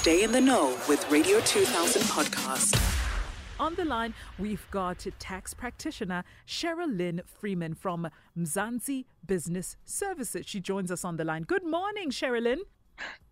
[0.00, 2.74] Stay in the know with Radio 2000 podcast.
[3.60, 10.46] On the line, we've got tax practitioner Cheryl Lynn Freeman from Mzansi Business Services.
[10.46, 11.42] She joins us on the line.
[11.42, 12.56] Good morning, Cheryl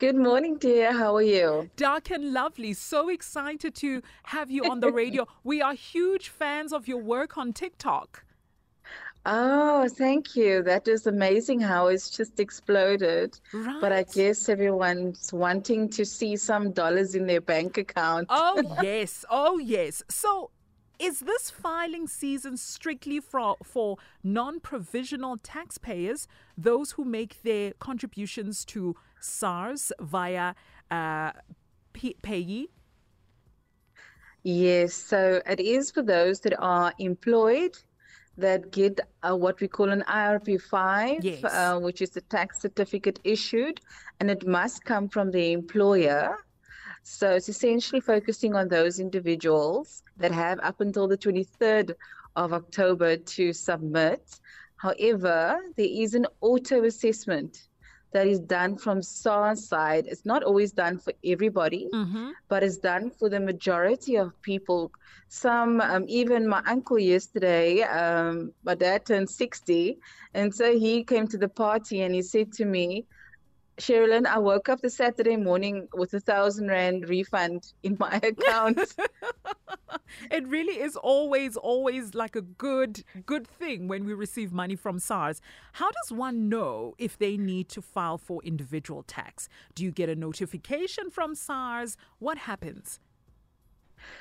[0.00, 0.92] Good morning, dear.
[0.92, 1.70] How are you?
[1.76, 2.72] Dark and lovely.
[2.72, 5.28] So excited to have you on the radio.
[5.44, 8.24] we are huge fans of your work on TikTok.
[9.28, 10.62] Oh, thank you.
[10.62, 13.36] That is amazing how it's just exploded.
[13.52, 13.80] Right.
[13.80, 18.28] But I guess everyone's wanting to see some dollars in their bank account.
[18.30, 19.24] Oh, yes.
[19.28, 20.04] Oh, yes.
[20.08, 20.52] So,
[21.00, 28.64] is this filing season strictly for, for non provisional taxpayers, those who make their contributions
[28.66, 30.54] to SARS via
[30.88, 31.32] uh,
[31.92, 32.68] PAYE?
[34.44, 37.76] Yes, so it is for those that are employed
[38.38, 41.44] that get uh, what we call an IRP5, yes.
[41.44, 43.80] uh, which is the tax certificate issued,
[44.20, 46.36] and it must come from the employer.
[47.02, 51.94] So it's essentially focusing on those individuals that have up until the 23rd
[52.34, 54.40] of October to submit.
[54.76, 57.68] However, there is an auto assessment
[58.16, 60.06] that is done from SARS side.
[60.06, 62.30] It's not always done for everybody, mm-hmm.
[62.48, 64.90] but it's done for the majority of people.
[65.28, 69.98] Some, um, even my uncle yesterday, um, my dad turned 60,
[70.32, 73.04] and so he came to the party and he said to me,
[73.78, 78.94] Cheryl-Lynn, I woke up the Saturday morning with a thousand rand refund in my account.
[80.30, 84.98] it really is always, always like a good, good thing when we receive money from
[84.98, 85.42] SARS.
[85.74, 89.48] How does one know if they need to file for individual tax?
[89.74, 91.98] Do you get a notification from SARS?
[92.18, 92.98] What happens?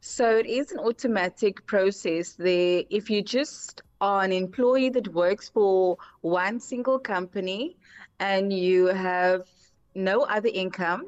[0.00, 2.84] So it is an automatic process there.
[2.90, 7.76] If you just are an employee that works for one single company,
[8.18, 9.46] and you have
[9.94, 11.06] no other income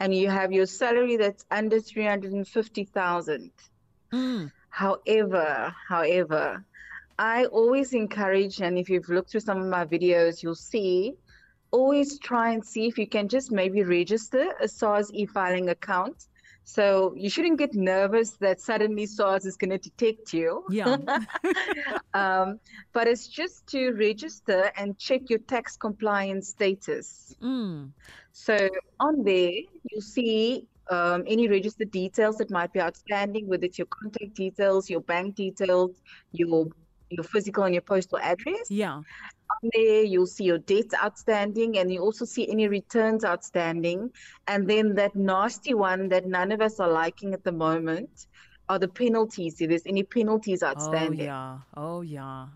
[0.00, 3.50] and you have your salary that's under 350,000.
[4.12, 4.50] Mm.
[4.70, 6.64] However, however,
[7.18, 11.14] I always encourage, and if you've looked through some of my videos, you'll see,
[11.70, 16.28] always try and see if you can just maybe register a SARS e-filing account
[16.64, 20.64] so you shouldn't get nervous that suddenly SARS is going to detect you.
[20.70, 20.98] Yeah.
[22.14, 22.60] um,
[22.92, 27.34] but it's just to register and check your tax compliance status.
[27.42, 27.90] Mm.
[28.32, 28.68] So
[29.00, 29.52] on there,
[29.90, 34.88] you'll see um, any registered details that might be outstanding, whether it's your contact details,
[34.88, 35.92] your bank details,
[36.32, 36.66] your
[37.12, 38.70] your physical and your postal address.
[38.70, 39.02] Yeah
[39.62, 44.10] there, you'll see your debts outstanding, and you also see any returns outstanding.
[44.46, 48.26] And then that nasty one that none of us are liking at the moment
[48.68, 49.60] are the penalties.
[49.60, 51.22] If there's any penalties oh, outstanding.
[51.22, 51.58] Oh, yeah.
[51.76, 52.46] Oh, yeah.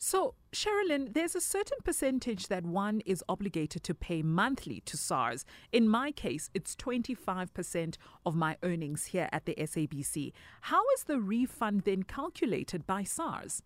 [0.00, 5.44] So, Cheryl-Lynn, there's a certain percentage that one is obligated to pay monthly to SARS.
[5.72, 10.32] In my case, it's 25% of my earnings here at the SABC.
[10.62, 13.62] How is the refund then calculated by SARS?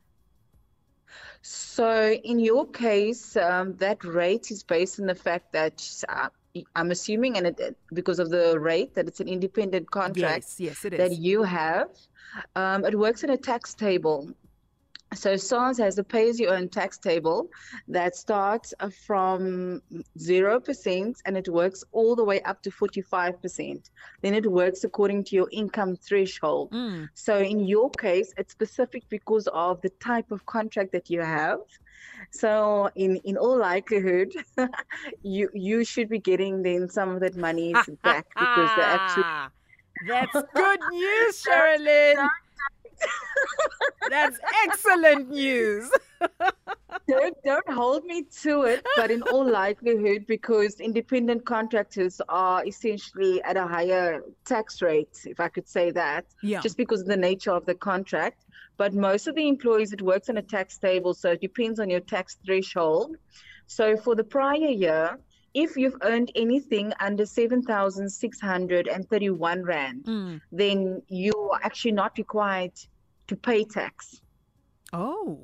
[1.42, 6.28] So, in your case, um, that rate is based on the fact that uh,
[6.76, 10.84] I'm assuming, and it, because of the rate, that it's an independent contract yes, yes,
[10.84, 10.98] it is.
[10.98, 11.88] that you have.
[12.56, 14.30] Um, it works in a tax table.
[15.14, 17.48] So SARS has a pay-as-you-earn tax table
[17.88, 19.82] that starts uh, from
[20.18, 23.90] 0% and it works all the way up to 45%.
[24.22, 26.72] Then it works according to your income threshold.
[26.72, 27.08] Mm.
[27.14, 31.60] So in your case, it's specific because of the type of contract that you have.
[32.30, 34.32] So in, in all likelihood,
[35.22, 39.24] you you should be getting then some of that money back because the actual
[40.06, 42.28] That's good news, Cheryl-Lynn.
[44.10, 45.90] That's excellent news.
[47.08, 53.42] don't don't hold me to it, but in all likelihood, because independent contractors are essentially
[53.42, 56.60] at a higher tax rate, if I could say that, yeah.
[56.60, 58.44] just because of the nature of the contract.
[58.76, 61.90] But most of the employees, it works on a tax table, so it depends on
[61.90, 63.16] your tax threshold.
[63.66, 65.18] So for the prior year,
[65.54, 70.40] if you've earned anything under 7,631 Rand, mm.
[70.50, 72.72] then you are actually not required
[73.32, 74.20] to pay tax.
[74.92, 75.38] Oh.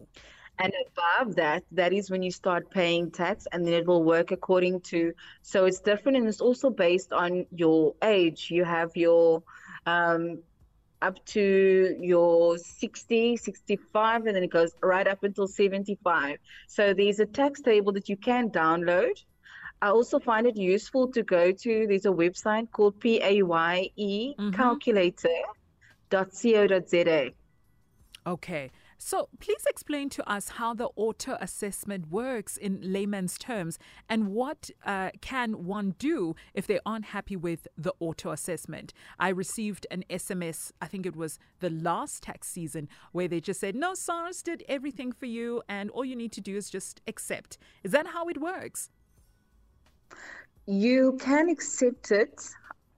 [0.60, 4.32] And above that, that is when you start paying tax, and then it will work
[4.32, 5.12] according to.
[5.42, 8.50] So it's different, and it's also based on your age.
[8.50, 9.44] You have your
[9.86, 10.40] um,
[11.00, 16.38] up to your 60, 65, and then it goes right up until 75.
[16.66, 19.22] So there's a tax table that you can download.
[19.80, 24.50] I also find it useful to go to, there's a website called PAYE mm-hmm.
[24.50, 27.32] calculator.co.za.
[28.28, 28.70] Okay.
[28.98, 34.68] So, please explain to us how the auto assessment works in layman's terms and what
[34.84, 38.92] uh, can one do if they aren't happy with the auto assessment.
[39.18, 43.60] I received an SMS, I think it was the last tax season, where they just
[43.60, 47.00] said, No, SARS did everything for you, and all you need to do is just
[47.06, 47.56] accept.
[47.82, 48.90] Is that how it works?
[50.66, 52.46] You can accept it,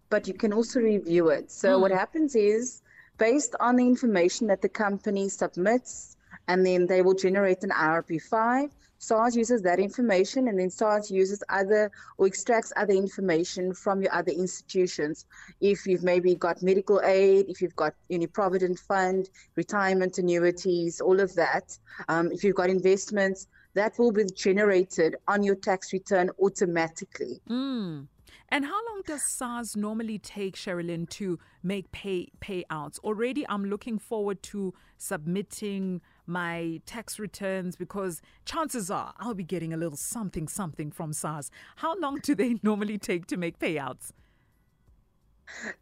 [0.09, 1.53] but you can also review it.
[1.53, 2.83] So, what happens is,
[3.21, 6.17] based on the information that the company submits,
[6.49, 8.71] and then they will generate an IRP5.
[8.99, 14.13] SARS uses that information, and then SARS uses other or extracts other information from your
[14.13, 15.27] other institutions.
[15.61, 21.21] If you've maybe got medical aid, if you've got any provident fund, retirement annuities, all
[21.21, 21.79] of that.
[22.09, 27.41] Um, if you've got investments, that will be generated on your tax return automatically.
[27.49, 28.07] Mm.
[28.53, 32.99] And how long does SARS normally take, Cheryl-Lynn, to make pay payouts?
[33.01, 39.73] Already, I'm looking forward to submitting my tax returns because chances are I'll be getting
[39.73, 41.51] a little something something from SARS.
[41.77, 44.13] How long do they normally take to make payouts?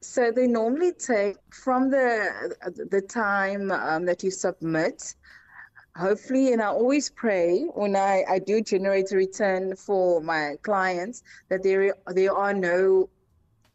[0.01, 2.55] So they normally take from the
[2.91, 5.15] the time um, that you submit
[5.99, 11.23] hopefully, and I always pray when I, I do generate a return for my clients
[11.49, 13.11] that there there are no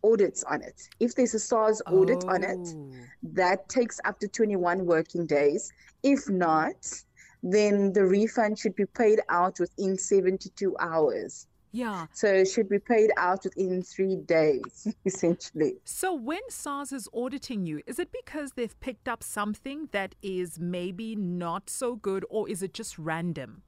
[0.03, 0.89] audits on it.
[0.99, 2.33] If there's a SARS audit oh.
[2.33, 2.91] on it, oh.
[3.33, 5.71] that takes up to 21 working days.
[6.01, 7.03] If not,
[7.41, 11.47] then the refund should be paid out within 72 hours.
[11.73, 12.05] Yeah.
[12.13, 15.77] So it should be paid out within three days, essentially.
[15.83, 20.59] So when SARS is auditing you, is it because they've picked up something that is
[20.59, 23.63] maybe not so good, or is it just random?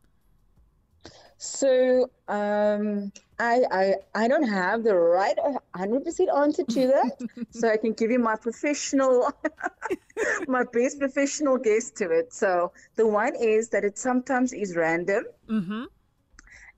[1.38, 5.38] So um, I, I I don't have the right
[5.76, 7.46] 100% answer to that.
[7.50, 9.32] so I can give you my professional,
[10.48, 12.34] my best professional guess to it.
[12.34, 15.26] So the one is that it sometimes is random.
[15.50, 15.84] Mm-hmm.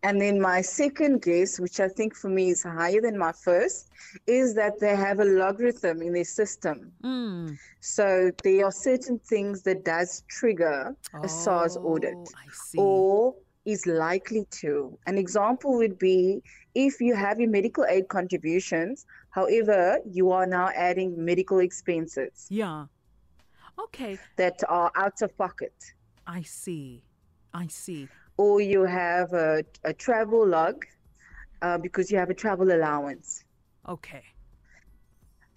[0.07, 3.89] And then my second guess, which I think for me is higher than my first,
[4.25, 6.93] is that they have a logarithm in their system.
[7.03, 7.57] Mm.
[7.81, 12.15] So there are certain things that does trigger oh, a SARS audit
[12.77, 14.97] or is likely to.
[15.07, 16.41] An example would be
[16.73, 22.47] if you have your medical aid contributions, however, you are now adding medical expenses.
[22.49, 22.85] Yeah.
[23.77, 24.17] Okay.
[24.37, 25.75] That are out of pocket.
[26.25, 27.03] I see.
[27.53, 30.85] I see or you have a, a travel log
[31.61, 33.43] uh, because you have a travel allowance.
[33.87, 34.23] Okay.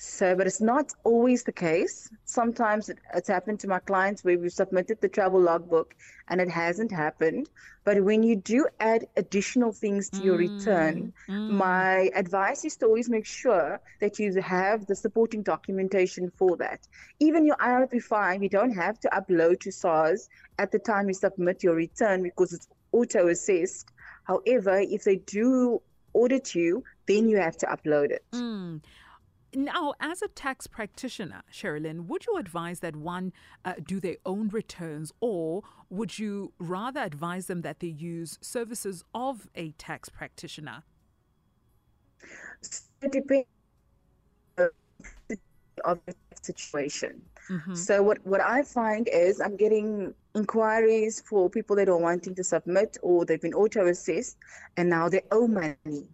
[0.02, 2.08] So, but it's not always the case.
[2.25, 5.94] Sometimes it, it's happened to my clients where we've submitted the travel logbook
[6.29, 7.50] and it hasn't happened.
[7.85, 11.50] But when you do add additional things to your mm, return, mm.
[11.50, 16.88] my advice is to always make sure that you have the supporting documentation for that.
[17.19, 21.62] Even your IRP5, you don't have to upload to SARS at the time you submit
[21.62, 23.91] your return because it's auto assessed.
[24.25, 25.82] However, if they do
[26.14, 28.25] audit you, then you have to upload it.
[28.32, 28.81] Mm.
[29.55, 33.32] Now, as a tax practitioner, Cheryl-Lynn, would you advise that one
[33.64, 39.02] uh, do their own returns, or would you rather advise them that they use services
[39.12, 40.85] of a tax practitioner?
[43.02, 43.49] It depends
[45.85, 47.23] of the situation.
[47.49, 47.75] Mm-hmm.
[47.75, 52.44] So what what I find is I'm getting inquiries for people that are wanting to
[52.44, 54.37] submit or they've been auto assessed
[54.76, 56.06] and now they owe money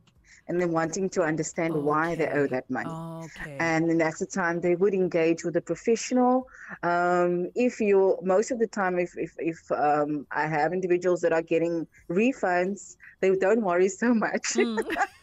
[0.49, 1.83] and then wanting to understand okay.
[1.83, 2.91] why they owe that money.
[2.91, 3.57] Okay.
[3.59, 6.47] And then that's the time they would engage with a professional.
[6.83, 11.33] Um, if you, most of the time, if if, if um, I have individuals that
[11.33, 12.97] are getting refunds,
[13.31, 14.55] they don't worry so much.
[14.55, 14.79] Mm.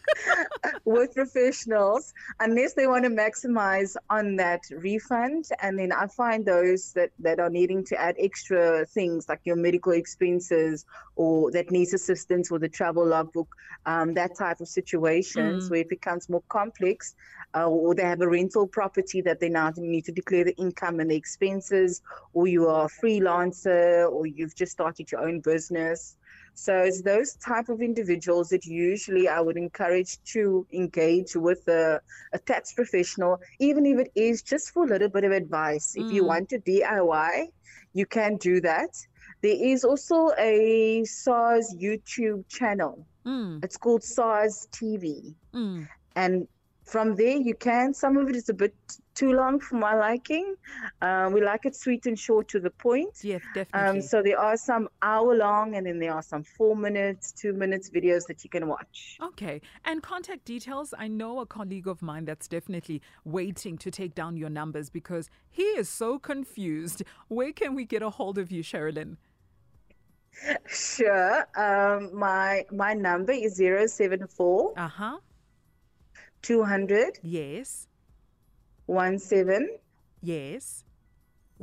[0.85, 6.93] with professionals unless they want to maximize on that refund and then i find those
[6.93, 11.93] that that are needing to add extra things like your medical expenses or that needs
[11.93, 13.47] assistance with the travel logbook
[13.85, 15.71] um, that type of situations mm.
[15.71, 17.15] where it becomes more complex
[17.55, 20.99] uh, or they have a rental property that they now need to declare the income
[20.99, 22.01] and the expenses
[22.33, 26.17] or you are a freelancer or you've just started your own business
[26.55, 31.99] so it's those type of individuals that usually I would encourage to engage with a,
[32.31, 35.95] a tax professional, even if it is just for a little bit of advice.
[35.97, 36.05] Mm.
[36.05, 36.27] If you mm.
[36.27, 37.47] want to DIY,
[37.93, 38.95] you can do that.
[39.41, 43.05] There is also a SARS YouTube channel.
[43.25, 43.63] Mm.
[43.63, 45.33] It's called SARS TV.
[45.53, 45.87] Mm.
[46.15, 46.47] And
[46.85, 48.75] from there you can some of it is a bit
[49.13, 50.55] too long for my liking
[51.01, 53.99] um, we like it sweet and short to the point Yes, definitely.
[53.99, 57.53] um, so there are some hour long and then there are some four minutes two
[57.53, 59.61] minutes videos that you can watch Okay.
[59.85, 60.93] And contact details.
[60.97, 65.29] I know a colleague of mine that's definitely waiting to take down your numbers because
[65.49, 67.03] he is so confused.
[67.27, 69.17] Where can we get a hold of you, Cheryl-Lynn?
[70.67, 75.17] sure um, my my number is 074 Uh huh.
[76.41, 77.87] 200 Yes.
[78.85, 79.77] 1703
[80.21, 80.83] Yes.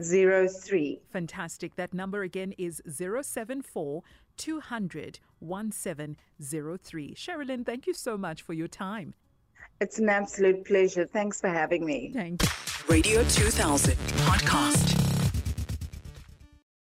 [0.01, 1.01] Zero three.
[1.13, 1.75] Fantastic.
[1.77, 4.03] That number again is 074
[4.37, 7.15] 200 1703.
[7.15, 9.15] Cheryl-Lynn, thank you so much for your time.
[9.81, 12.49] it's an absolute pleasure thanks for having me Thank you.
[12.89, 13.95] Radio 2000
[14.27, 15.00] podcast.